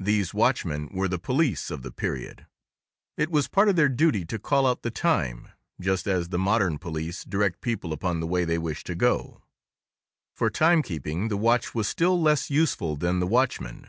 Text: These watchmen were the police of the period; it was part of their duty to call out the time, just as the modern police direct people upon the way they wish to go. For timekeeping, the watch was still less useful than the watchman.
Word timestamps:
These 0.00 0.32
watchmen 0.32 0.88
were 0.94 1.08
the 1.08 1.18
police 1.18 1.70
of 1.70 1.82
the 1.82 1.90
period; 1.92 2.46
it 3.18 3.30
was 3.30 3.48
part 3.48 3.68
of 3.68 3.76
their 3.76 3.90
duty 3.90 4.24
to 4.24 4.38
call 4.38 4.66
out 4.66 4.80
the 4.80 4.90
time, 4.90 5.50
just 5.78 6.06
as 6.06 6.30
the 6.30 6.38
modern 6.38 6.78
police 6.78 7.22
direct 7.22 7.60
people 7.60 7.92
upon 7.92 8.20
the 8.20 8.26
way 8.26 8.46
they 8.46 8.56
wish 8.56 8.82
to 8.84 8.94
go. 8.94 9.42
For 10.32 10.50
timekeeping, 10.50 11.28
the 11.28 11.36
watch 11.36 11.74
was 11.74 11.86
still 11.86 12.18
less 12.18 12.48
useful 12.48 12.96
than 12.96 13.20
the 13.20 13.26
watchman. 13.26 13.88